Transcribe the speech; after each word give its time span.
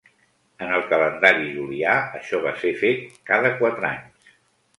En 0.67 0.71
el 0.77 0.85
calendari 0.93 1.51
Julià 1.57 1.93
això 2.21 2.41
va 2.47 2.55
ser 2.63 2.73
fet 2.81 3.21
cada 3.33 3.53
quatre 3.61 3.91
anys. 3.93 4.35